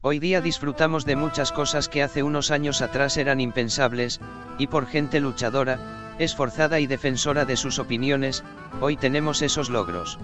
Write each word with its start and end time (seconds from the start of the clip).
Hoy 0.00 0.20
día 0.20 0.40
disfrutamos 0.40 1.04
de 1.04 1.16
muchas 1.16 1.50
cosas 1.50 1.88
que 1.88 2.04
hace 2.04 2.22
unos 2.22 2.52
años 2.52 2.82
atrás 2.82 3.16
eran 3.16 3.40
impensables, 3.40 4.20
y 4.56 4.68
por 4.68 4.86
gente 4.86 5.18
luchadora, 5.18 6.14
esforzada 6.20 6.78
y 6.78 6.86
defensora 6.86 7.44
de 7.44 7.56
sus 7.56 7.80
opiniones, 7.80 8.44
hoy 8.80 8.96
tenemos 8.96 9.42
esos 9.42 9.70
logros. 9.70 10.20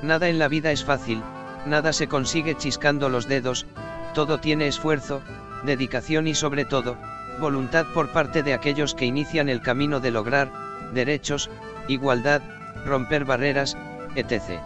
Nada 0.00 0.30
en 0.30 0.38
la 0.38 0.48
vida 0.48 0.72
es 0.72 0.82
fácil, 0.82 1.22
nada 1.66 1.92
se 1.92 2.08
consigue 2.08 2.56
chiscando 2.56 3.10
los 3.10 3.28
dedos, 3.28 3.66
todo 4.14 4.38
tiene 4.38 4.66
esfuerzo, 4.66 5.20
dedicación 5.64 6.26
y 6.26 6.34
sobre 6.34 6.64
todo, 6.64 6.96
voluntad 7.38 7.84
por 7.92 8.12
parte 8.12 8.42
de 8.42 8.54
aquellos 8.54 8.94
que 8.94 9.04
inician 9.04 9.50
el 9.50 9.60
camino 9.60 10.00
de 10.00 10.10
lograr, 10.10 10.50
derechos, 10.94 11.50
igualdad, 11.86 12.40
romper 12.86 13.26
barreras, 13.26 13.76
etc. 14.14 14.58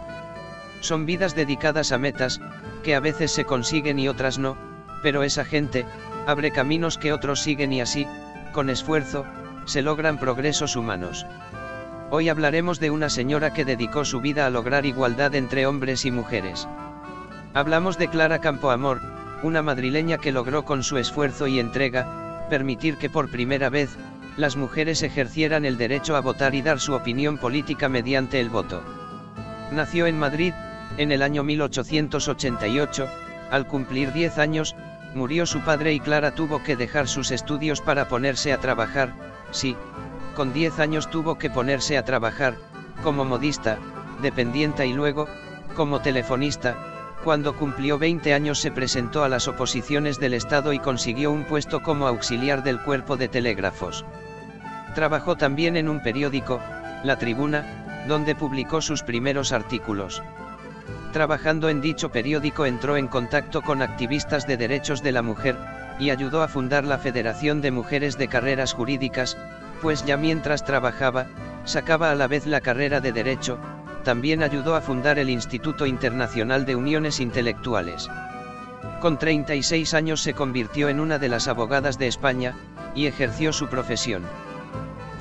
Son 0.79 1.05
vidas 1.05 1.35
dedicadas 1.35 1.91
a 1.91 1.97
metas, 1.97 2.39
que 2.81 2.95
a 2.95 2.99
veces 2.99 3.31
se 3.31 3.45
consiguen 3.45 3.99
y 3.99 4.07
otras 4.07 4.37
no, 4.37 4.57
pero 5.01 5.23
esa 5.23 5.45
gente, 5.45 5.85
abre 6.27 6.51
caminos 6.51 6.97
que 6.97 7.13
otros 7.13 7.41
siguen 7.41 7.73
y 7.73 7.81
así, 7.81 8.07
con 8.53 8.69
esfuerzo, 8.69 9.25
se 9.65 9.81
logran 9.81 10.19
progresos 10.19 10.75
humanos. 10.75 11.25
Hoy 12.09 12.29
hablaremos 12.29 12.79
de 12.79 12.91
una 12.91 13.09
señora 13.09 13.53
que 13.53 13.63
dedicó 13.63 14.03
su 14.03 14.19
vida 14.19 14.45
a 14.45 14.49
lograr 14.49 14.85
igualdad 14.85 15.33
entre 15.35 15.65
hombres 15.65 16.05
y 16.05 16.11
mujeres. 16.11 16.67
Hablamos 17.53 17.97
de 17.97 18.09
Clara 18.09 18.39
Campoamor, 18.39 19.01
una 19.43 19.61
madrileña 19.61 20.17
que 20.17 20.31
logró 20.31 20.63
con 20.65 20.83
su 20.83 20.97
esfuerzo 20.97 21.47
y 21.47 21.59
entrega, 21.59 22.47
permitir 22.49 22.97
que 22.97 23.09
por 23.09 23.31
primera 23.31 23.69
vez, 23.69 23.97
las 24.37 24.55
mujeres 24.55 25.03
ejercieran 25.03 25.65
el 25.65 25.77
derecho 25.77 26.15
a 26.15 26.21
votar 26.21 26.55
y 26.55 26.61
dar 26.61 26.79
su 26.79 26.93
opinión 26.93 27.37
política 27.37 27.89
mediante 27.89 28.39
el 28.39 28.49
voto. 28.49 28.81
Nació 29.71 30.05
en 30.05 30.19
Madrid, 30.19 30.53
en 30.97 31.11
el 31.11 31.21
año 31.21 31.43
1888, 31.43 33.07
al 33.49 33.67
cumplir 33.67 34.13
10 34.13 34.37
años, 34.37 34.75
murió 35.13 35.45
su 35.45 35.61
padre 35.61 35.93
y 35.93 35.99
Clara 35.99 36.31
tuvo 36.31 36.63
que 36.63 36.75
dejar 36.75 37.07
sus 37.07 37.31
estudios 37.31 37.81
para 37.81 38.07
ponerse 38.07 38.53
a 38.53 38.59
trabajar, 38.59 39.13
sí, 39.51 39.75
con 40.35 40.53
10 40.53 40.79
años 40.79 41.09
tuvo 41.09 41.37
que 41.37 41.49
ponerse 41.49 41.97
a 41.97 42.05
trabajar, 42.05 42.55
como 43.03 43.25
modista, 43.25 43.77
dependienta 44.21 44.85
y 44.85 44.93
luego, 44.93 45.27
como 45.75 46.01
telefonista, 46.01 46.75
cuando 47.23 47.55
cumplió 47.55 47.99
20 47.99 48.33
años 48.33 48.59
se 48.59 48.71
presentó 48.71 49.23
a 49.23 49.29
las 49.29 49.47
oposiciones 49.47 50.19
del 50.19 50.33
Estado 50.33 50.73
y 50.73 50.79
consiguió 50.79 51.31
un 51.31 51.43
puesto 51.43 51.83
como 51.83 52.07
auxiliar 52.07 52.63
del 52.63 52.81
cuerpo 52.81 53.15
de 53.17 53.27
telégrafos. 53.27 54.05
Trabajó 54.95 55.35
también 55.35 55.77
en 55.77 55.87
un 55.87 56.01
periódico, 56.01 56.59
La 57.03 57.17
Tribuna, 57.17 58.05
donde 58.07 58.35
publicó 58.35 58.81
sus 58.81 59.03
primeros 59.03 59.51
artículos. 59.51 60.23
Trabajando 61.11 61.67
en 61.67 61.81
dicho 61.81 62.09
periódico 62.09 62.65
entró 62.65 62.95
en 62.95 63.07
contacto 63.07 63.61
con 63.61 63.81
activistas 63.81 64.47
de 64.47 64.55
derechos 64.55 65.03
de 65.03 65.11
la 65.11 65.21
mujer, 65.21 65.57
y 65.99 66.09
ayudó 66.09 66.41
a 66.41 66.47
fundar 66.47 66.85
la 66.85 66.97
Federación 66.97 67.59
de 67.61 67.71
Mujeres 67.71 68.17
de 68.17 68.29
Carreras 68.29 68.73
Jurídicas, 68.73 69.37
pues 69.81 70.05
ya 70.05 70.15
mientras 70.15 70.63
trabajaba, 70.63 71.27
sacaba 71.65 72.11
a 72.11 72.15
la 72.15 72.27
vez 72.27 72.47
la 72.47 72.61
carrera 72.61 73.01
de 73.01 73.11
Derecho, 73.11 73.59
también 74.03 74.41
ayudó 74.41 74.75
a 74.75 74.81
fundar 74.81 75.19
el 75.19 75.29
Instituto 75.29 75.85
Internacional 75.85 76.65
de 76.65 76.75
Uniones 76.75 77.19
Intelectuales. 77.19 78.09
Con 79.01 79.17
36 79.17 79.93
años 79.93 80.21
se 80.21 80.33
convirtió 80.33 80.87
en 80.87 80.99
una 80.99 81.19
de 81.19 81.27
las 81.27 81.47
abogadas 81.47 81.97
de 81.99 82.07
España, 82.07 82.55
y 82.95 83.07
ejerció 83.07 83.51
su 83.51 83.67
profesión. 83.67 84.23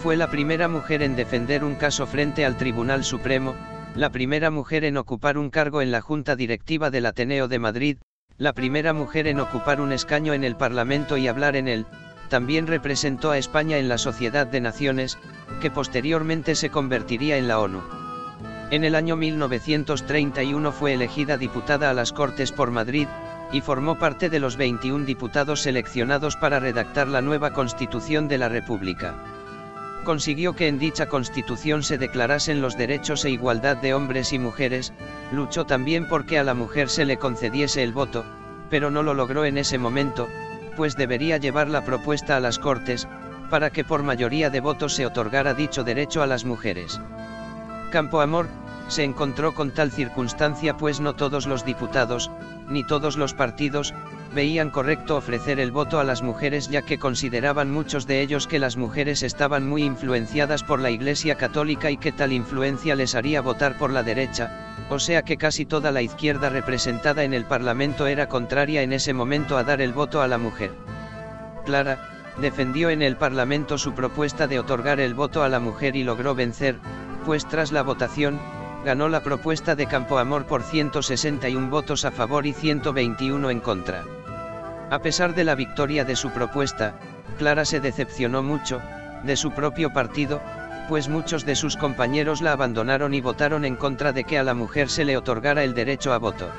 Fue 0.03 0.17
la 0.17 0.31
primera 0.31 0.69
mujer 0.69 1.03
en 1.03 1.17
defender 1.17 1.65
un 1.65 1.75
caso 1.75 2.07
frente 2.07 2.47
al 2.47 2.57
Tribunal 2.57 3.05
Supremo, 3.05 3.55
la 3.95 4.11
primera 4.11 4.51
mujer 4.51 4.85
en 4.85 4.97
ocupar 4.97 5.37
un 5.37 5.51
cargo 5.51 5.83
en 5.83 5.91
la 5.91 6.01
Junta 6.01 6.37
Directiva 6.37 6.91
del 6.91 7.07
Ateneo 7.07 7.49
de 7.49 7.59
Madrid, 7.59 7.99
la 8.39 8.53
primera 8.53 8.93
mujer 8.93 9.27
en 9.27 9.41
ocupar 9.41 9.81
un 9.81 9.93
escaño 9.93 10.33
en 10.33 10.45
el 10.45 10.57
Parlamento 10.57 11.17
y 11.17 11.27
hablar 11.27 11.57
en 11.57 11.67
él, 11.67 11.87
también 12.29 12.69
representó 12.69 13.33
a 13.33 13.39
España 13.39 13.79
en 13.79 13.89
la 13.89 13.99
Sociedad 13.99 14.47
de 14.47 14.61
Naciones, 14.61 15.19
que 15.61 15.71
posteriormente 15.71 16.55
se 16.55 16.71
convertiría 16.71 17.37
en 17.37 17.49
la 17.49 17.59
ONU. 17.59 17.83
En 18.71 18.85
el 18.85 18.95
año 18.95 19.17
1931 19.17 20.71
fue 20.71 20.95
elegida 20.95 21.37
diputada 21.37 21.91
a 21.91 21.95
las 21.95 22.13
Cortes 22.13 22.53
por 22.53 22.71
Madrid, 22.71 23.09
y 23.53 23.61
formó 23.61 23.99
parte 23.99 24.31
de 24.31 24.39
los 24.39 24.57
21 24.57 25.05
diputados 25.05 25.63
seleccionados 25.63 26.37
para 26.37 26.61
redactar 26.61 27.09
la 27.09 27.21
nueva 27.21 27.53
Constitución 27.53 28.29
de 28.29 28.39
la 28.39 28.49
República 28.49 29.40
consiguió 30.05 30.55
que 30.55 30.69
en 30.69 30.79
dicha 30.79 31.07
constitución 31.07 31.83
se 31.83 31.99
declarasen 31.99 32.61
los 32.61 32.77
derechos 32.77 33.25
e 33.25 33.31
igualdad 33.31 33.77
de 33.77 33.95
hombres 33.95 34.33
y 34.33 34.39
mujeres, 34.39 34.93
luchó 35.33 35.67
también 35.67 36.09
porque 36.09 36.39
a 36.39 36.45
la 36.45 36.55
mujer 36.55 36.89
se 36.89 37.05
le 37.05 37.19
concediese 37.19 37.83
el 37.83 37.93
voto, 37.93 38.25
pero 38.69 38.91
no 38.91 39.03
lo 39.03 39.15
logró 39.15 39.45
en 39.45 39.59
ese 39.59 39.79
momento, 39.79 40.29
pues 40.77 40.97
debería 40.97 41.37
llevar 41.37 41.69
la 41.69 41.85
propuesta 41.85 42.37
a 42.37 42.41
las 42.41 42.59
Cortes, 42.59 43.09
para 43.51 43.71
que 43.71 43.85
por 43.85 44.03
mayoría 44.03 44.49
de 44.49 44.61
votos 44.61 44.95
se 44.95 45.07
otorgara 45.07 45.55
dicho 45.55 45.85
derecho 45.85 46.23
a 46.23 46.27
las 46.27 46.45
mujeres. 46.45 47.01
Campo 47.91 48.21
Amor, 48.21 48.47
se 48.89 49.05
encontró 49.05 49.55
con 49.55 49.73
tal 49.73 49.91
circunstancia 49.91 50.77
pues 50.77 51.01
no 51.01 51.15
todos 51.15 51.47
los 51.47 51.65
diputados, 51.65 52.31
ni 52.69 52.85
todos 52.85 53.17
los 53.17 53.35
partidos, 53.35 53.95
veían 54.33 54.71
correcto 54.71 55.17
ofrecer 55.17 55.59
el 55.59 55.73
voto 55.73 55.99
a 55.99 56.05
las 56.05 56.23
mujeres 56.23 56.69
ya 56.69 56.83
que 56.83 56.99
consideraban 56.99 57.71
muchos 57.71 58.07
de 58.07 58.21
ellos 58.21 58.47
que 58.47 58.59
las 58.59 58.77
mujeres 58.77 59.23
estaban 59.23 59.69
muy 59.69 59.83
influenciadas 59.83 60.63
por 60.63 60.81
la 60.81 60.91
Iglesia 60.91 61.35
Católica 61.35 61.91
y 61.91 61.97
que 61.97 62.13
tal 62.13 62.33
influencia 62.33 62.95
les 62.95 63.15
haría 63.15 63.41
votar 63.41 63.77
por 63.77 63.91
la 63.91 64.03
derecha, 64.03 64.77
o 64.89 64.99
sea 64.99 65.23
que 65.23 65.37
casi 65.37 65.65
toda 65.67 65.91
la 65.91 66.03
izquierda 66.03 66.49
representada 66.49 67.25
en 67.25 67.35
el 67.35 67.45
Parlamento 67.45 68.07
era 68.07 68.29
contraria 68.29 68.83
en 68.83 68.93
ese 68.93 69.13
momento 69.13 69.57
a 69.57 69.65
dar 69.65 69.81
el 69.81 69.93
voto 69.93 70.23
a 70.23 70.29
la 70.29 70.39
mujer. 70.39 70.73
Clara, 71.65 71.99
defendió 72.41 72.91
en 72.91 73.03
el 73.03 73.17
Parlamento 73.17 73.79
su 73.79 73.95
propuesta 73.95 74.47
de 74.47 74.61
otorgar 74.61 75.01
el 75.01 75.15
voto 75.15 75.43
a 75.43 75.49
la 75.49 75.61
mujer 75.61 75.97
y 75.97 76.05
logró 76.05 76.35
vencer, 76.35 76.77
pues 77.27 77.47
tras 77.47 77.73
la 77.73 77.83
votación, 77.83 78.39
ganó 78.85 79.09
la 79.09 79.21
propuesta 79.21 79.75
de 79.75 79.87
Campo 79.87 80.19
Amor 80.19 80.47
por 80.47 80.63
161 80.63 81.69
votos 81.69 82.05
a 82.05 82.11
favor 82.11 82.47
y 82.47 82.53
121 82.53 83.51
en 83.51 83.61
contra. 83.61 84.05
A 84.91 84.99
pesar 84.99 85.37
de 85.37 85.45
la 85.45 85.55
victoria 85.55 86.05
de 86.05 86.17
su 86.17 86.31
propuesta, 86.31 86.95
Clara 87.39 87.65
se 87.65 87.79
decepcionó 87.79 88.43
mucho, 88.43 88.83
de 89.23 89.37
su 89.37 89.53
propio 89.53 89.93
partido, 89.93 90.41
pues 90.89 91.09
muchos 91.09 91.47
de 91.47 91.55
sus 91.55 91.77
compañeros 91.77 92.43
la 92.43 92.51
abandonaron 92.51 93.15
y 93.15 93.21
votaron 93.21 93.65
en 93.65 93.77
contra 93.77 94.13
de 94.13 94.25
que 94.25 94.37
a 94.37 94.43
la 94.43 94.55
mujer 94.55 94.89
se 94.91 95.05
le 95.05 95.17
otorgara 95.17 95.63
el 95.63 95.75
derecho 95.75 96.13
a 96.13 96.19
voto. 96.19 96.51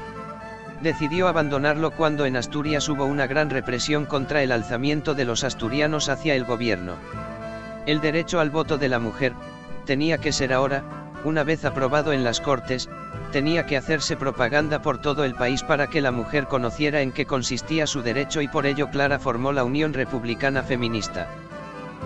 Decidió 0.81 1.27
abandonarlo 1.27 1.91
cuando 1.91 2.25
en 2.25 2.37
Asturias 2.37 2.87
hubo 2.87 3.03
una 3.03 3.27
gran 3.27 3.49
represión 3.49 4.05
contra 4.05 4.41
el 4.41 4.53
alzamiento 4.53 5.13
de 5.13 5.25
los 5.25 5.43
asturianos 5.43 6.07
hacia 6.07 6.33
el 6.33 6.45
gobierno. 6.45 6.93
El 7.85 7.99
derecho 7.99 8.39
al 8.39 8.49
voto 8.49 8.77
de 8.77 8.87
la 8.87 8.99
mujer, 8.99 9.33
tenía 9.85 10.19
que 10.19 10.31
ser 10.31 10.53
ahora, 10.53 10.83
una 11.25 11.43
vez 11.43 11.65
aprobado 11.65 12.13
en 12.13 12.23
las 12.23 12.39
Cortes, 12.39 12.89
tenía 13.31 13.65
que 13.65 13.77
hacerse 13.77 14.17
propaganda 14.17 14.81
por 14.81 14.99
todo 14.99 15.23
el 15.23 15.35
país 15.35 15.63
para 15.63 15.87
que 15.87 16.01
la 16.01 16.11
mujer 16.11 16.47
conociera 16.47 17.01
en 17.01 17.11
qué 17.11 17.25
consistía 17.25 17.87
su 17.87 18.01
derecho 18.01 18.41
y 18.41 18.47
por 18.47 18.65
ello 18.65 18.89
Clara 18.89 19.19
formó 19.19 19.51
la 19.51 19.63
Unión 19.63 19.93
Republicana 19.93 20.63
Feminista. 20.63 21.27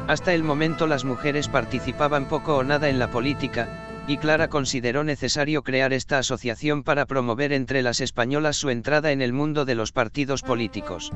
Hasta 0.08 0.34
el 0.34 0.44
momento 0.44 0.88
las 0.88 1.04
mujeres 1.04 1.48
participaban 1.48 2.26
poco 2.26 2.58
o 2.58 2.64
nada 2.64 2.90
en 2.90 3.00
la 3.00 3.10
política, 3.10 3.88
y 4.08 4.18
Clara 4.18 4.50
consideró 4.50 5.04
necesario 5.04 5.64
crear 5.64 5.94
esta 5.94 6.20
asociación 6.20 6.84
para 6.84 7.06
promover 7.06 7.52
entre 7.54 7.82
las 7.82 8.02
españolas 8.02 8.56
su 8.56 8.70
entrada 8.70 9.12
en 9.12 9.22
el 9.22 9.34
mundo 9.34 9.66
de 9.66 9.74
los 9.74 9.92
partidos 9.92 10.44
políticos. 10.44 11.12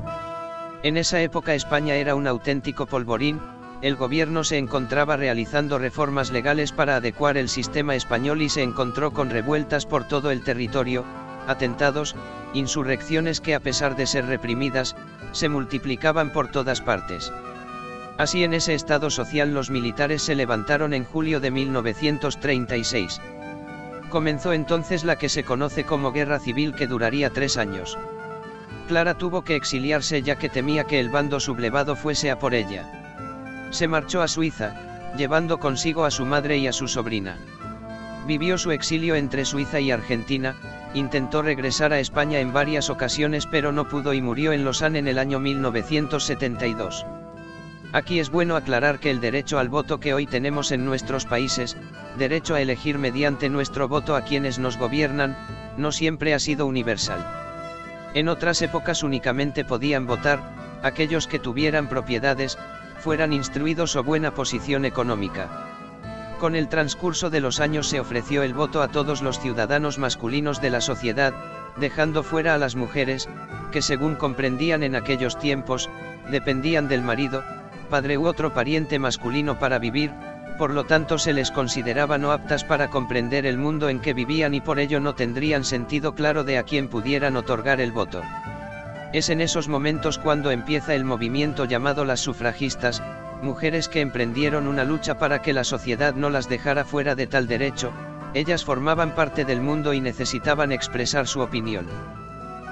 En 0.82 0.96
esa 0.96 1.20
época 1.20 1.54
España 1.54 1.94
era 1.94 2.14
un 2.14 2.26
auténtico 2.26 2.86
polvorín, 2.86 3.40
el 3.82 3.96
gobierno 3.96 4.44
se 4.44 4.58
encontraba 4.58 5.16
realizando 5.16 5.78
reformas 5.78 6.30
legales 6.30 6.70
para 6.72 6.96
adecuar 6.96 7.38
el 7.38 7.48
sistema 7.48 7.94
español 7.94 8.42
y 8.42 8.50
se 8.50 8.62
encontró 8.62 9.12
con 9.12 9.30
revueltas 9.30 9.86
por 9.86 10.06
todo 10.06 10.30
el 10.30 10.42
territorio, 10.42 11.04
atentados, 11.46 12.14
insurrecciones 12.52 13.40
que 13.40 13.54
a 13.54 13.60
pesar 13.60 13.96
de 13.96 14.06
ser 14.06 14.26
reprimidas, 14.26 14.96
se 15.32 15.48
multiplicaban 15.48 16.30
por 16.30 16.50
todas 16.50 16.82
partes. 16.82 17.32
Así 18.18 18.44
en 18.44 18.52
ese 18.52 18.74
estado 18.74 19.08
social 19.08 19.54
los 19.54 19.70
militares 19.70 20.20
se 20.20 20.34
levantaron 20.34 20.92
en 20.92 21.04
julio 21.04 21.40
de 21.40 21.50
1936. 21.50 23.18
Comenzó 24.10 24.52
entonces 24.52 25.04
la 25.04 25.16
que 25.16 25.30
se 25.30 25.44
conoce 25.44 25.84
como 25.84 26.12
Guerra 26.12 26.38
Civil 26.38 26.74
que 26.74 26.86
duraría 26.86 27.30
tres 27.30 27.56
años. 27.56 27.96
Clara 28.88 29.14
tuvo 29.14 29.42
que 29.42 29.56
exiliarse 29.56 30.20
ya 30.20 30.36
que 30.36 30.50
temía 30.50 30.84
que 30.84 31.00
el 31.00 31.08
bando 31.08 31.40
sublevado 31.40 31.96
fuese 31.96 32.30
a 32.30 32.38
por 32.38 32.52
ella. 32.52 32.99
Se 33.70 33.86
marchó 33.88 34.22
a 34.22 34.28
Suiza, 34.28 34.74
llevando 35.16 35.58
consigo 35.58 36.04
a 36.04 36.10
su 36.10 36.26
madre 36.26 36.58
y 36.58 36.66
a 36.66 36.72
su 36.72 36.88
sobrina. 36.88 37.38
Vivió 38.26 38.58
su 38.58 38.72
exilio 38.72 39.14
entre 39.14 39.44
Suiza 39.44 39.80
y 39.80 39.90
Argentina, 39.90 40.54
intentó 40.94 41.42
regresar 41.42 41.92
a 41.92 42.00
España 42.00 42.40
en 42.40 42.52
varias 42.52 42.90
ocasiones 42.90 43.46
pero 43.46 43.72
no 43.72 43.88
pudo 43.88 44.12
y 44.12 44.20
murió 44.20 44.52
en 44.52 44.64
Lausanne 44.64 44.98
en 44.98 45.08
el 45.08 45.18
año 45.18 45.38
1972. 45.38 47.06
Aquí 47.92 48.20
es 48.20 48.30
bueno 48.30 48.54
aclarar 48.54 49.00
que 49.00 49.10
el 49.10 49.20
derecho 49.20 49.58
al 49.58 49.68
voto 49.68 49.98
que 49.98 50.14
hoy 50.14 50.26
tenemos 50.26 50.70
en 50.70 50.84
nuestros 50.84 51.24
países, 51.24 51.76
derecho 52.18 52.54
a 52.54 52.60
elegir 52.60 52.98
mediante 52.98 53.48
nuestro 53.48 53.88
voto 53.88 54.14
a 54.14 54.22
quienes 54.22 54.58
nos 54.58 54.76
gobiernan, 54.76 55.36
no 55.76 55.90
siempre 55.90 56.34
ha 56.34 56.38
sido 56.38 56.66
universal. 56.66 57.24
En 58.14 58.28
otras 58.28 58.62
épocas 58.62 59.02
únicamente 59.02 59.64
podían 59.64 60.06
votar, 60.06 60.40
aquellos 60.82 61.26
que 61.26 61.38
tuvieran 61.38 61.88
propiedades, 61.88 62.58
fueran 63.00 63.32
instruidos 63.32 63.96
o 63.96 64.04
buena 64.04 64.32
posición 64.32 64.84
económica. 64.84 65.66
Con 66.38 66.54
el 66.54 66.68
transcurso 66.68 67.28
de 67.28 67.40
los 67.40 67.60
años 67.60 67.88
se 67.88 68.00
ofreció 68.00 68.42
el 68.42 68.54
voto 68.54 68.82
a 68.82 68.88
todos 68.88 69.20
los 69.20 69.40
ciudadanos 69.40 69.98
masculinos 69.98 70.60
de 70.60 70.70
la 70.70 70.80
sociedad, 70.80 71.34
dejando 71.76 72.22
fuera 72.22 72.54
a 72.54 72.58
las 72.58 72.76
mujeres, 72.76 73.28
que 73.72 73.82
según 73.82 74.14
comprendían 74.14 74.82
en 74.82 74.96
aquellos 74.96 75.38
tiempos, 75.38 75.90
dependían 76.30 76.88
del 76.88 77.02
marido, 77.02 77.44
padre 77.90 78.16
u 78.16 78.26
otro 78.26 78.54
pariente 78.54 78.98
masculino 78.98 79.58
para 79.58 79.78
vivir, 79.78 80.12
por 80.58 80.72
lo 80.72 80.84
tanto 80.84 81.18
se 81.18 81.32
les 81.32 81.50
consideraba 81.50 82.18
no 82.18 82.32
aptas 82.32 82.64
para 82.64 82.88
comprender 82.88 83.46
el 83.46 83.58
mundo 83.58 83.88
en 83.88 84.00
que 84.00 84.14
vivían 84.14 84.54
y 84.54 84.60
por 84.60 84.78
ello 84.78 85.00
no 85.00 85.14
tendrían 85.14 85.64
sentido 85.64 86.14
claro 86.14 86.44
de 86.44 86.58
a 86.58 86.62
quién 86.62 86.88
pudieran 86.88 87.36
otorgar 87.36 87.80
el 87.80 87.92
voto. 87.92 88.22
Es 89.12 89.28
en 89.28 89.40
esos 89.40 89.66
momentos 89.66 90.18
cuando 90.18 90.52
empieza 90.52 90.94
el 90.94 91.04
movimiento 91.04 91.64
llamado 91.64 92.04
las 92.04 92.20
sufragistas, 92.20 93.02
mujeres 93.42 93.88
que 93.88 94.00
emprendieron 94.00 94.68
una 94.68 94.84
lucha 94.84 95.18
para 95.18 95.42
que 95.42 95.52
la 95.52 95.64
sociedad 95.64 96.14
no 96.14 96.30
las 96.30 96.48
dejara 96.48 96.84
fuera 96.84 97.16
de 97.16 97.26
tal 97.26 97.48
derecho, 97.48 97.92
ellas 98.34 98.64
formaban 98.64 99.16
parte 99.16 99.44
del 99.44 99.60
mundo 99.60 99.92
y 99.94 100.00
necesitaban 100.00 100.70
expresar 100.70 101.26
su 101.26 101.40
opinión. 101.40 101.86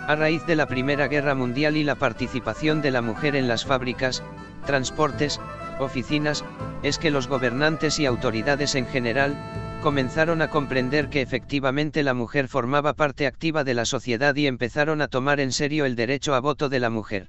A 0.07 0.15
raíz 0.15 0.47
de 0.47 0.55
la 0.55 0.67
Primera 0.67 1.09
Guerra 1.09 1.35
Mundial 1.35 1.77
y 1.77 1.83
la 1.83 1.97
participación 1.97 2.83
de 2.83 2.93
la 2.93 3.03
mujer 3.03 3.35
en 3.35 3.49
las 3.49 3.65
fábricas, 3.65 4.23
transportes, 4.65 5.41
oficinas, 5.81 6.45
es 6.85 6.99
que 6.99 7.11
los 7.11 7.27
gobernantes 7.27 7.99
y 7.99 8.07
autoridades 8.07 8.77
en 8.77 8.87
general, 8.87 9.35
comenzaron 9.83 10.43
a 10.43 10.49
comprender 10.49 11.09
que 11.09 11.23
efectivamente 11.23 12.03
la 12.03 12.15
mujer 12.15 12.49
formaba 12.49 12.95
parte 12.95 13.27
activa 13.27 13.65
de 13.65 13.75
la 13.75 13.85
sociedad 13.85 14.35
y 14.35 14.47
empezaron 14.47 15.01
a 15.01 15.09
tomar 15.09 15.41
en 15.41 15.53
serio 15.53 15.85
el 15.85 15.97
derecho 15.97 16.35
a 16.35 16.41
voto 16.41 16.69
de 16.69 16.81
la 16.81 16.91
mujer. 16.91 17.29